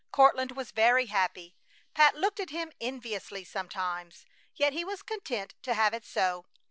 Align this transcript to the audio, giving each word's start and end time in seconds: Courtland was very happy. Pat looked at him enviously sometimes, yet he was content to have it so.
Courtland 0.11 0.53
was 0.53 0.71
very 0.71 1.05
happy. 1.05 1.55
Pat 1.93 2.15
looked 2.15 2.39
at 2.39 2.49
him 2.49 2.71
enviously 2.81 3.43
sometimes, 3.43 4.25
yet 4.55 4.73
he 4.73 4.83
was 4.83 5.03
content 5.03 5.53
to 5.61 5.75
have 5.75 5.93
it 5.93 6.05
so. 6.05 6.47